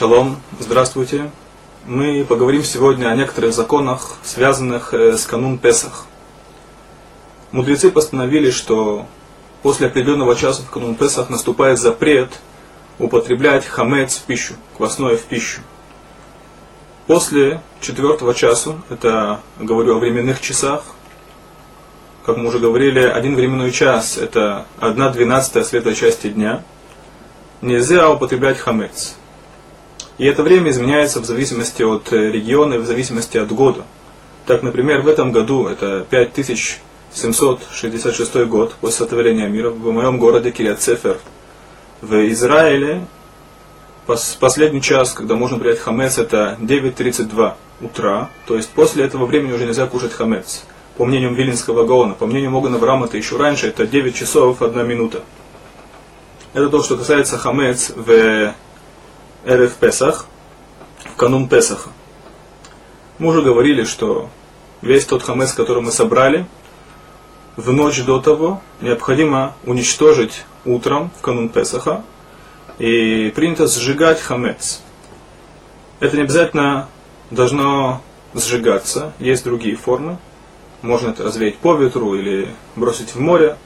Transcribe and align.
Шалом, 0.00 0.40
здравствуйте. 0.58 1.30
Мы 1.84 2.24
поговорим 2.24 2.64
сегодня 2.64 3.08
о 3.08 3.14
некоторых 3.14 3.52
законах, 3.52 4.16
связанных 4.22 4.94
э, 4.94 5.18
с 5.18 5.26
канун 5.26 5.58
Песах. 5.58 6.06
Мудрецы 7.52 7.90
постановили, 7.90 8.50
что 8.50 9.04
после 9.62 9.88
определенного 9.88 10.36
часа 10.36 10.62
в 10.62 10.70
канун 10.70 10.94
Песах 10.94 11.28
наступает 11.28 11.78
запрет 11.78 12.30
употреблять 12.98 13.66
хамец 13.66 14.16
в 14.16 14.22
пищу, 14.22 14.54
квасное 14.78 15.18
в 15.18 15.22
пищу. 15.24 15.60
После 17.06 17.60
четвертого 17.82 18.32
часа, 18.32 18.76
это 18.88 19.40
говорю 19.58 19.96
о 19.96 19.98
временных 19.98 20.40
часах, 20.40 20.82
как 22.24 22.38
мы 22.38 22.48
уже 22.48 22.58
говорили, 22.58 23.00
один 23.00 23.34
временной 23.34 23.70
час– 23.70 24.16
это 24.16 24.64
одна 24.78 25.10
двенадцатая 25.10 25.62
светлой 25.62 25.94
части 25.94 26.28
дня, 26.30 26.64
нельзя 27.60 28.08
употреблять 28.08 28.56
хамец. 28.56 29.16
И 30.20 30.24
это 30.26 30.42
время 30.42 30.70
изменяется 30.70 31.20
в 31.20 31.24
зависимости 31.24 31.82
от 31.82 32.12
э, 32.12 32.30
региона 32.30 32.74
и 32.74 32.78
в 32.78 32.84
зависимости 32.84 33.38
от 33.38 33.50
года. 33.50 33.84
Так, 34.44 34.62
например, 34.62 35.00
в 35.00 35.08
этом 35.08 35.32
году, 35.32 35.66
это 35.66 36.06
5766 36.10 38.34
год 38.44 38.74
после 38.82 38.98
сотворения 38.98 39.48
мира, 39.48 39.70
в 39.70 39.90
моем 39.90 40.18
городе 40.18 40.50
Кириацефер, 40.50 41.16
в 42.02 42.28
Израиле, 42.32 43.06
последний 44.38 44.82
час, 44.82 45.14
когда 45.14 45.36
можно 45.36 45.58
принять 45.58 45.78
хамец, 45.78 46.18
это 46.18 46.58
9.32 46.60 47.54
утра, 47.80 48.28
то 48.44 48.56
есть 48.56 48.68
после 48.68 49.06
этого 49.06 49.24
времени 49.24 49.54
уже 49.54 49.64
нельзя 49.64 49.86
кушать 49.86 50.12
хамец. 50.12 50.66
По 50.98 51.06
мнению 51.06 51.32
Вилинского 51.32 51.86
Гаона, 51.86 52.12
по 52.12 52.26
мнению 52.26 52.50
Могана 52.50 52.76
Авраама, 52.76 53.06
это 53.06 53.16
еще 53.16 53.38
раньше, 53.38 53.68
это 53.68 53.86
9 53.86 54.14
часов 54.14 54.60
1 54.60 54.86
минута. 54.86 55.22
Это 56.52 56.68
то, 56.68 56.82
что 56.82 56.98
касается 56.98 57.38
хамец 57.38 57.90
в 57.96 58.52
Эрев 59.44 59.74
Песах, 59.74 60.26
в 61.04 61.16
канун 61.16 61.48
Песаха. 61.48 61.90
Мы 63.18 63.28
уже 63.28 63.42
говорили, 63.42 63.84
что 63.84 64.28
весь 64.82 65.06
тот 65.06 65.22
хамец, 65.22 65.52
который 65.52 65.82
мы 65.82 65.92
собрали, 65.92 66.46
в 67.56 67.72
ночь 67.72 68.02
до 68.04 68.20
того 68.20 68.60
необходимо 68.80 69.54
уничтожить 69.64 70.44
утром 70.64 71.10
в 71.18 71.22
канун 71.22 71.48
Песаха, 71.48 72.02
и 72.78 73.30
принято 73.34 73.66
сжигать 73.66 74.20
хамец. 74.20 74.82
Это 76.00 76.16
не 76.16 76.22
обязательно 76.22 76.88
должно 77.30 78.02
сжигаться, 78.34 79.12
есть 79.18 79.44
другие 79.44 79.76
формы. 79.76 80.18
Можно 80.82 81.10
это 81.10 81.24
развеять 81.24 81.58
по 81.58 81.74
ветру 81.74 82.14
или 82.14 82.48
бросить 82.76 83.14
в 83.14 83.20
море, 83.20 83.56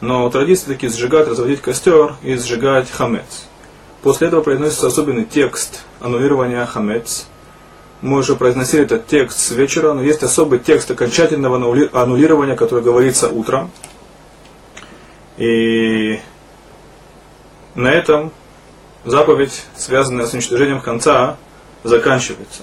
но 0.00 0.28
традиции 0.30 0.66
такие 0.66 0.92
сжигать, 0.92 1.28
разводить 1.28 1.60
костер 1.60 2.14
и 2.22 2.36
сжигать 2.36 2.90
хамец. 2.90 3.48
После 4.02 4.26
этого 4.26 4.42
произносится 4.42 4.88
особенный 4.88 5.24
текст 5.24 5.84
аннулирования 6.00 6.66
хамец. 6.66 7.28
Мы 8.00 8.18
уже 8.18 8.34
произносили 8.34 8.82
этот 8.82 9.06
текст 9.06 9.38
с 9.38 9.50
вечера, 9.52 9.92
но 9.92 10.02
есть 10.02 10.24
особый 10.24 10.58
текст 10.58 10.90
окончательного 10.90 11.56
аннулирования, 11.92 12.56
который 12.56 12.82
говорится 12.82 13.28
утром. 13.28 13.70
И 15.36 16.20
на 17.76 17.88
этом 17.92 18.32
заповедь, 19.04 19.64
связанная 19.76 20.26
с 20.26 20.34
уничтожением 20.34 20.80
конца, 20.80 21.36
заканчивается. 21.84 22.62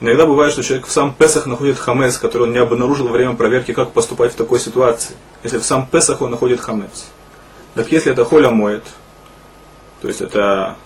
Иногда 0.00 0.26
бывает, 0.26 0.52
что 0.52 0.62
человек 0.62 0.86
в 0.86 0.92
сам 0.92 1.14
Песах 1.14 1.46
находит 1.46 1.78
хамец, 1.78 2.18
который 2.18 2.42
он 2.42 2.52
не 2.52 2.58
обнаружил 2.58 3.06
во 3.06 3.12
время 3.12 3.34
проверки, 3.34 3.72
как 3.72 3.92
поступать 3.92 4.32
в 4.32 4.36
такой 4.36 4.60
ситуации. 4.60 5.14
Если 5.42 5.56
в 5.56 5.64
сам 5.64 5.86
Песах 5.86 6.20
он 6.20 6.32
находит 6.32 6.60
хамец. 6.60 7.06
Так 7.74 7.90
если 7.92 8.12
это 8.12 8.26
холя 8.26 8.50
моет, 8.50 8.84
то 10.02 10.08
есть 10.08 10.20
это 10.20 10.76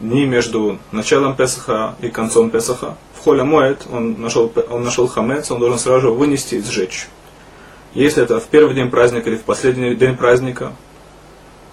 дни 0.00 0.26
между 0.26 0.78
началом 0.92 1.34
Песаха 1.34 1.94
и 2.02 2.10
концом 2.10 2.50
Песаха. 2.50 2.98
В 3.14 3.20
холе 3.24 3.42
моет, 3.42 3.86
он 3.90 4.20
нашел, 4.20 4.52
он 4.68 4.84
нашел 4.84 5.08
хамец, 5.08 5.50
он 5.50 5.58
должен 5.58 5.78
сразу 5.78 6.12
вынести 6.12 6.56
и 6.56 6.62
сжечь. 6.62 7.08
Если 7.94 8.22
это 8.22 8.38
в 8.38 8.44
первый 8.44 8.74
день 8.74 8.90
праздника 8.90 9.30
или 9.30 9.36
в 9.36 9.44
последний 9.44 9.94
день 9.94 10.14
праздника, 10.14 10.72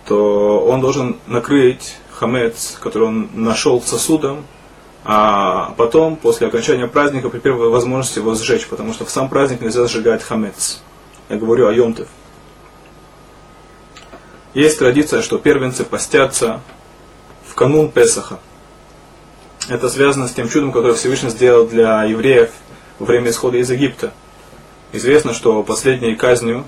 то 0.07 0.66
он 0.66 0.79
должен 0.79 1.17
накрыть 1.27 1.97
хамец, 2.09 2.77
который 2.79 3.09
он 3.09 3.29
нашел 3.33 3.81
сосудом, 3.81 4.45
а 5.03 5.73
потом, 5.75 6.16
после 6.16 6.47
окончания 6.47 6.88
праздника, 6.88 7.29
при 7.29 7.39
первой 7.39 7.67
возможности 7.67 8.19
его 8.19 8.33
сжечь, 8.33 8.66
потому 8.67 8.94
что 8.94 9.03
в 9.03 9.09
сам 9.09 9.27
праздник 9.27 9.59
нельзя 9.59 9.85
сжигать 9.88 10.23
хамец. 10.23 10.81
Я 11.27 11.35
говорю 11.35 11.67
о 11.67 11.73
Йомтев. 11.73 12.07
Есть 14.53 14.79
традиция, 14.79 15.22
что 15.22 15.38
первенцы 15.38 15.83
постятся 15.83 16.61
в 17.53 17.55
канун 17.55 17.91
Песаха. 17.91 18.39
Это 19.69 19.87
связано 19.87 20.27
с 20.27 20.33
тем 20.33 20.49
чудом, 20.49 20.71
которое 20.71 20.95
Всевышний 20.95 21.29
сделал 21.29 21.67
для 21.67 22.03
евреев 22.03 22.49
во 22.97 23.05
время 23.05 23.29
исхода 23.29 23.57
из 23.57 23.69
Египта. 23.69 24.11
Известно, 24.91 25.35
что 25.35 25.61
последней 25.61 26.15
казнью 26.15 26.65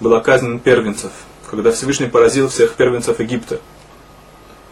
была 0.00 0.20
казнь 0.20 0.58
первенцев, 0.58 1.12
когда 1.50 1.72
Всевышний 1.72 2.08
поразил 2.08 2.50
всех 2.50 2.74
первенцев 2.74 3.18
Египта. 3.20 3.58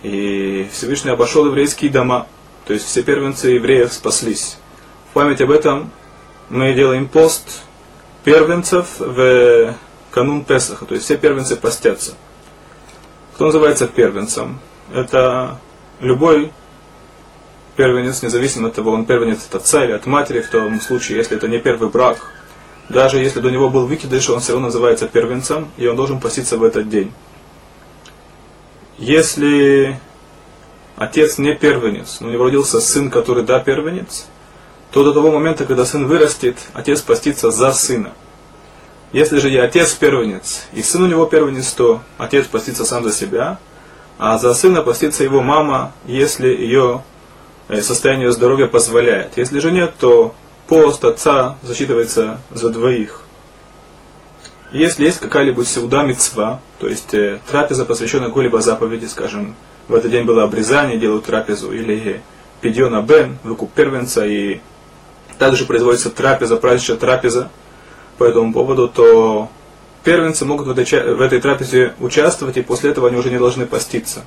И 0.03 0.69
Всевышний 0.71 1.11
обошел 1.11 1.47
еврейские 1.47 1.91
дома, 1.91 2.27
то 2.67 2.75
есть 2.75 2.85
все 2.85 3.03
первенцы 3.03 3.49
евреев 3.49 3.95
спаслись. 3.95 4.59
В 5.11 5.15
память 5.15 5.41
об 5.41 5.51
этом 5.51 5.91
мы 6.51 6.75
делаем 6.75 7.09
пост 7.09 7.63
первенцев 8.25 8.99
в 8.99 9.75
канун 10.11 10.45
Песаха, 10.45 10.85
то 10.85 10.93
есть 10.93 11.07
все 11.07 11.17
первенцы 11.17 11.57
постятся. 11.57 12.13
Кто 13.37 13.47
называется 13.47 13.87
первенцем? 13.87 14.61
Это 14.93 15.59
любой 16.01 16.53
первенец, 17.77 18.23
независимо 18.23 18.69
от 18.69 18.75
того, 18.75 18.93
он 18.93 19.05
первенец 19.05 19.47
от 19.47 19.57
отца 19.57 19.85
или 19.85 19.93
от 19.93 20.07
матери, 20.07 20.41
в 20.41 20.49
том 20.49 20.81
случае, 20.81 21.19
если 21.19 21.37
это 21.37 21.49
не 21.49 21.59
первый 21.59 21.89
брак, 21.89 22.19
даже 22.89 23.19
если 23.19 23.41
до 23.41 23.51
него 23.51 23.69
был 23.69 23.87
выкидыш, 23.87 24.31
он 24.31 24.41
все 24.41 24.53
равно 24.53 24.69
называется 24.69 25.09
первенцем, 25.09 25.69
и 25.77 25.87
он 25.87 25.97
должен 25.97 26.21
поститься 26.21 26.57
в 26.57 26.65
этот 26.65 26.89
день. 26.89 27.13
Если 28.99 30.01
отец 30.97 31.39
не 31.39 31.55
первенец, 31.55 32.19
но 32.21 32.29
у 32.29 32.31
него 32.31 32.45
родился 32.45 32.81
сын, 32.81 33.11
который 33.11 33.45
да 33.45 33.61
первенец, 33.61 34.27
то 34.91 35.05
до 35.05 35.13
того 35.13 35.31
момента, 35.31 35.67
когда 35.67 35.85
сын 35.85 36.07
вырастет, 36.07 36.57
отец 36.73 37.03
постится 37.03 37.51
за 37.51 37.73
сына. 37.73 38.13
Если 39.13 39.39
же 39.39 39.51
я 39.51 39.65
отец 39.65 39.93
первенец, 39.93 40.67
и 40.73 40.83
сын 40.83 41.03
у 41.03 41.07
него 41.07 41.27
первенец, 41.27 41.73
то 41.73 42.01
отец 42.17 42.47
постится 42.47 42.85
сам 42.85 43.05
за 43.05 43.13
себя– 43.13 43.59
а 44.19 44.39
за 44.39 44.55
сына 44.55 44.83
постится 44.83 45.25
его 45.25 45.43
мама, 45.43 45.93
если 46.07 46.49
ее 46.49 47.03
э, 47.69 47.81
состояние 47.83 48.33
здоровья 48.33 48.67
позволяет. 48.67 49.37
Если 49.37 49.59
же 49.59 49.71
нет, 49.71 49.95
то 49.99 50.35
пост 50.69 51.05
отца 51.05 51.57
засчитывается 51.63 52.41
за 52.51 52.71
двоих. 52.71 53.23
Если 54.73 55.05
есть 55.05 55.21
какая-либо 55.21 55.65
сеуда 55.65 56.03
мецва, 56.03 56.61
то 56.79 56.89
есть 56.89 57.15
э, 57.15 57.41
трапеза, 57.49 57.85
посвященная 57.85 58.29
какой-либо 58.29 58.61
заповеди, 58.61 59.07
скажем, 59.07 59.55
в 59.89 59.95
этот 59.95 60.11
день 60.11 60.25
было 60.25 60.43
обрезание, 60.43 60.99
делают 60.99 61.27
трапезу, 61.27 61.73
или 61.73 62.21
пидьона 62.61 63.03
бен, 63.03 63.39
выкуп 63.45 63.73
первенца, 63.73 64.27
и 64.27 64.61
также 65.39 65.67
производится 65.67 66.11
трапеза, 66.11 66.57
праздничная 66.57 66.97
трапеза 66.97 67.51
по 68.19 68.25
этому 68.25 68.53
поводу, 68.53 68.89
то 68.89 69.49
первенцы 70.07 70.45
могут 70.45 70.69
в 70.69 70.71
этой, 70.71 70.85
в 71.15 71.21
этой 71.21 71.41
трапезе 71.41 71.95
участвовать, 71.99 72.57
и 72.57 72.63
после 72.63 72.91
этого 72.91 73.09
они 73.09 73.17
уже 73.17 73.29
не 73.29 73.39
должны 73.39 73.67
поститься. 73.67 74.23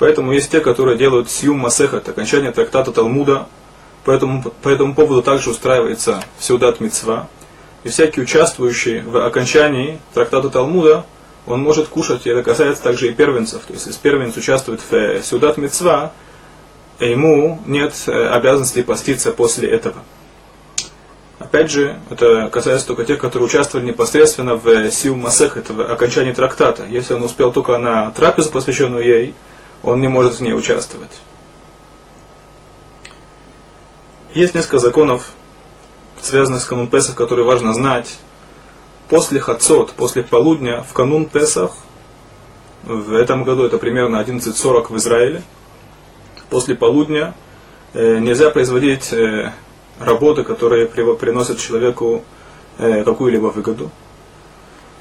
Поэтому 0.00 0.32
есть 0.32 0.50
те, 0.50 0.58
которые 0.58 0.98
делают 0.98 1.30
сьюм 1.30 1.60
масехат, 1.60 2.08
окончание 2.08 2.50
трактата 2.50 2.90
Талмуда, 2.90 3.46
поэтому 4.04 4.42
по 4.42 4.68
этому 4.68 4.96
поводу 4.96 5.22
также 5.22 5.50
устраивается 5.50 6.20
сеудат 6.40 6.80
мецва. 6.80 7.28
И 7.84 7.90
всякий 7.90 8.20
участвующий 8.20 9.02
в 9.02 9.24
окончании 9.24 10.00
трактата 10.12 10.50
Талмуда, 10.50 11.06
он 11.46 11.62
может 11.62 11.86
кушать, 11.86 12.26
и 12.26 12.30
это 12.30 12.42
касается 12.42 12.82
также 12.82 13.06
и 13.06 13.12
первенцев. 13.12 13.62
То 13.68 13.72
есть, 13.72 13.86
если 13.86 14.00
первенец 14.00 14.36
участвует 14.36 14.80
в 14.80 14.92
э, 14.92 15.22
сеудат 15.22 15.58
мецва, 15.58 16.10
ему 16.98 17.62
нет 17.66 17.94
э, 18.08 18.28
обязанности 18.30 18.82
поститься 18.82 19.30
после 19.30 19.68
этого. 19.70 20.02
Опять 21.46 21.70
же, 21.70 22.00
это 22.10 22.48
касается 22.50 22.88
только 22.88 23.04
тех, 23.04 23.20
которые 23.20 23.46
участвовали 23.46 23.86
непосредственно 23.86 24.56
в 24.56 24.90
Сил 24.90 25.14
Масех, 25.14 25.56
это 25.56 25.72
в 25.72 25.80
окончании 25.80 26.32
трактата. 26.32 26.84
Если 26.86 27.14
он 27.14 27.22
успел 27.22 27.52
только 27.52 27.78
на 27.78 28.10
трапезу, 28.10 28.50
посвященную 28.50 29.04
ей, 29.04 29.32
он 29.84 30.00
не 30.00 30.08
может 30.08 30.34
в 30.34 30.40
ней 30.40 30.54
участвовать. 30.54 31.20
Есть 34.34 34.56
несколько 34.56 34.80
законов, 34.80 35.30
связанных 36.20 36.62
с 36.62 36.64
канун 36.64 36.88
Песах, 36.88 37.14
которые 37.14 37.46
важно 37.46 37.72
знать. 37.74 38.18
После 39.08 39.38
Хацот, 39.38 39.92
после 39.92 40.24
полудня, 40.24 40.82
в 40.82 40.92
канун 40.94 41.26
Песах, 41.26 41.76
в 42.82 43.14
этом 43.14 43.44
году 43.44 43.64
это 43.64 43.78
примерно 43.78 44.16
11.40 44.16 44.92
в 44.92 44.96
Израиле, 44.96 45.44
после 46.50 46.74
полудня 46.74 47.34
э, 47.94 48.18
нельзя 48.18 48.50
производить 48.50 49.12
э, 49.12 49.52
работы, 49.98 50.42
которые 50.44 50.86
приносят 50.86 51.58
человеку 51.58 52.24
э, 52.78 53.04
какую-либо 53.04 53.46
выгоду. 53.46 53.90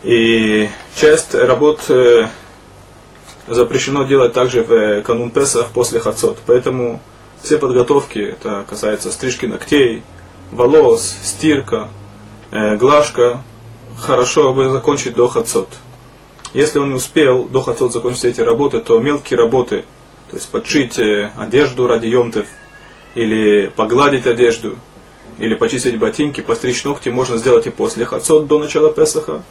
И 0.03 0.69
часть 0.95 1.33
работ, 1.33 1.81
э, 1.89 2.27
запрещено 3.47 4.03
делать 4.03 4.33
также 4.33 4.63
в 4.63 4.71
э, 4.71 5.01
канун 5.01 5.31
Песах 5.31 5.68
после 5.74 6.00
Хацот. 6.00 6.38
Поэтому 6.45 7.01
все 7.42 7.57
подготовки, 7.57 8.19
это 8.19 8.65
касается 8.68 9.12
стрижки 9.12 9.45
ногтей, 9.45 10.03
волос, 10.51 11.15
стирка, 11.24 11.89
глажка, 12.51 13.44
хорошо 13.97 14.53
бы 14.53 14.69
закончить 14.69 15.15
до 15.15 15.27
Хацот. 15.27 15.69
Если 16.53 16.80
он 16.80 16.89
не 16.89 16.95
успел 16.95 17.44
до 17.45 17.62
Хацот 17.62 17.92
закончить 17.92 18.25
эти 18.25 18.42
работы, 18.42 18.80
то 18.80 19.00
мелкие 19.00 19.38
работы, 19.38 19.83
то 20.31 20.38
есть 20.38 20.50
подшить 20.50 21.00
одежду 21.38 21.88
ради 21.88 22.07
емтов, 22.07 22.45
или 23.15 23.67
погладить 23.75 24.27
одежду, 24.27 24.77
или 25.39 25.56
почистить 25.56 25.97
ботинки, 25.97 26.41
постричь 26.41 26.83
ногти 26.83 27.09
можно 27.09 27.38
сделать 27.38 27.65
и 27.65 27.71
после 27.71 28.06
Хацот 28.06 28.47
до 28.47 28.59
начала 28.59 28.94
Песаха. 28.94 29.44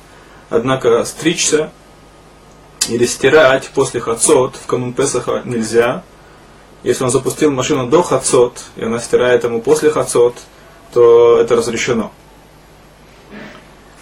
Однако 0.50 1.04
стричься 1.04 1.70
или 2.88 3.04
стирать 3.06 3.70
после 3.74 4.00
Хацот 4.00 4.56
в 4.56 4.66
канун 4.66 4.92
Песаха 4.92 5.42
нельзя, 5.44 6.04
если 6.84 7.02
он 7.02 7.10
запустил 7.10 7.50
машину 7.50 7.86
до 7.86 8.02
хацот, 8.02 8.62
и 8.76 8.84
она 8.84 8.98
стирает 8.98 9.42
ему 9.42 9.62
после 9.62 9.90
хацот, 9.90 10.36
то 10.92 11.40
это 11.40 11.56
разрешено. 11.56 12.12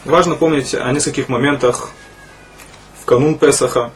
Важно 0.04 0.34
помнить 0.34 0.74
о 0.74 0.90
нескольких 0.90 1.28
моментах 1.28 1.90
в 3.00 3.04
канун 3.04 3.38
Песаха. 3.38 3.92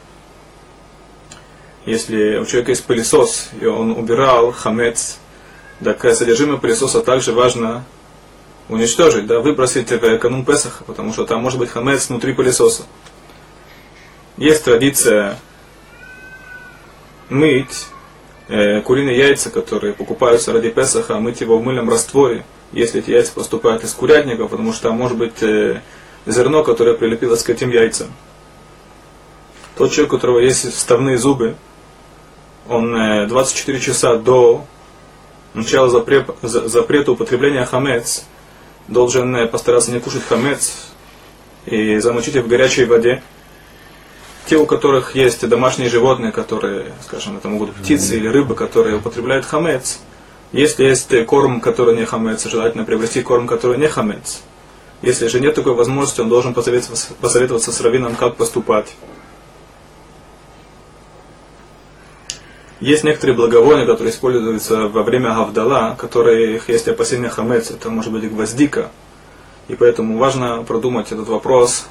Если 1.84 2.36
у 2.36 2.46
человека 2.46 2.70
есть 2.70 2.84
пылесос, 2.84 3.50
и 3.60 3.66
он 3.66 3.90
убирал 3.90 4.52
хамец, 4.52 5.18
так 5.82 6.02
содержимое 6.14 6.56
пылесоса 6.56 7.02
также 7.02 7.32
важно 7.32 7.84
уничтожить, 8.68 9.26
да, 9.26 9.40
выбросить 9.40 9.90
в 9.90 10.18
канун 10.18 10.44
Песаха, 10.44 10.84
потому 10.84 11.12
что 11.12 11.24
там 11.24 11.40
может 11.42 11.58
быть 11.58 11.70
хамец 11.70 12.08
внутри 12.08 12.32
пылесоса. 12.32 12.84
Есть 14.36 14.64
традиция 14.64 15.38
мыть 17.28 17.86
э, 18.48 18.80
куриные 18.80 19.16
яйца, 19.16 19.50
которые 19.50 19.92
покупаются 19.92 20.52
ради 20.52 20.70
Песаха, 20.70 21.18
мыть 21.18 21.40
его 21.40 21.58
в 21.58 21.62
мыльном 21.62 21.88
растворе, 21.88 22.44
если 22.72 23.00
эти 23.00 23.10
яйца 23.10 23.32
поступают 23.32 23.84
из 23.84 23.92
курятника, 23.92 24.46
потому 24.46 24.72
что 24.72 24.88
там 24.88 24.96
может 24.96 25.16
быть 25.16 25.42
э, 25.42 25.80
зерно, 26.26 26.64
которое 26.64 26.94
прилепилось 26.94 27.42
к 27.42 27.50
этим 27.50 27.70
яйцам. 27.70 28.08
Тот 29.76 29.92
человек, 29.92 30.12
у 30.12 30.16
которого 30.16 30.38
есть 30.38 30.72
вставные 30.72 31.18
зубы, 31.18 31.54
он 32.68 32.96
э, 32.96 33.26
24 33.26 33.78
часа 33.80 34.16
до 34.16 34.64
начала 35.56 35.88
запрета, 35.88 36.34
запрета 36.42 37.12
употребления 37.12 37.64
хамец 37.64 38.24
должен 38.88 39.48
постараться 39.48 39.90
не 39.90 40.00
кушать 40.00 40.22
хамец 40.22 40.92
и 41.64 41.98
замочить 41.98 42.36
их 42.36 42.44
в 42.44 42.48
горячей 42.48 42.84
воде, 42.84 43.22
те, 44.46 44.56
у 44.56 44.66
которых 44.66 45.16
есть 45.16 45.46
домашние 45.48 45.88
животные, 45.88 46.30
которые, 46.30 46.92
скажем, 47.02 47.36
это 47.36 47.48
могут 47.48 47.70
быть 47.70 47.78
птицы 47.78 48.16
или 48.16 48.28
рыбы, 48.28 48.54
которые 48.54 48.96
употребляют 48.96 49.44
хамец, 49.44 49.98
если 50.52 50.84
есть 50.84 51.26
корм, 51.26 51.60
который 51.60 51.96
не 51.96 52.04
хамец, 52.06 52.46
желательно 52.46 52.84
приобрести 52.84 53.22
корм, 53.22 53.48
который 53.48 53.78
не 53.78 53.88
хамец. 53.88 54.42
Если 55.02 55.26
же 55.26 55.40
нет 55.40 55.54
такой 55.54 55.74
возможности, 55.74 56.20
он 56.20 56.28
должен 56.28 56.54
посоветоваться, 56.54 57.12
посоветоваться 57.20 57.72
с 57.72 57.80
раввином, 57.80 58.14
как 58.14 58.36
поступать. 58.36 58.94
Есть 62.80 63.04
некоторые 63.04 63.36
благовония, 63.36 63.86
которые 63.86 64.12
используются 64.12 64.88
во 64.88 65.02
время 65.02 65.34
гавдала, 65.34 65.94
которые 65.98 66.56
их 66.56 66.68
есть 66.68 66.88
опасения 66.88 67.28
хамец, 67.28 67.70
это 67.70 67.88
может 67.88 68.12
быть 68.12 68.30
гвоздика. 68.30 68.90
И 69.68 69.74
поэтому 69.74 70.18
важно 70.18 70.62
продумать 70.62 71.10
этот 71.10 71.28
вопрос 71.28 71.84